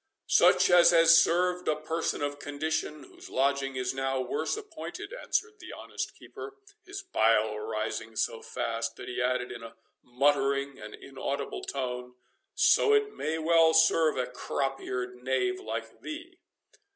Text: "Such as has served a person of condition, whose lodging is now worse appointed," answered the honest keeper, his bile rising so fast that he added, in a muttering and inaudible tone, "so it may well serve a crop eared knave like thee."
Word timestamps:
"Such 0.25 0.71
as 0.71 0.89
has 0.89 1.15
served 1.21 1.67
a 1.67 1.75
person 1.75 2.23
of 2.23 2.39
condition, 2.39 3.03
whose 3.03 3.29
lodging 3.29 3.75
is 3.75 3.93
now 3.93 4.19
worse 4.19 4.57
appointed," 4.57 5.13
answered 5.13 5.59
the 5.59 5.71
honest 5.71 6.15
keeper, 6.17 6.55
his 6.83 7.03
bile 7.03 7.59
rising 7.59 8.15
so 8.15 8.41
fast 8.41 8.95
that 8.95 9.07
he 9.07 9.21
added, 9.21 9.51
in 9.51 9.61
a 9.61 9.75
muttering 10.01 10.79
and 10.79 10.95
inaudible 10.95 11.63
tone, 11.63 12.15
"so 12.55 12.93
it 12.95 13.13
may 13.13 13.37
well 13.37 13.75
serve 13.75 14.17
a 14.17 14.25
crop 14.25 14.81
eared 14.81 15.21
knave 15.21 15.59
like 15.59 16.01
thee." 16.01 16.39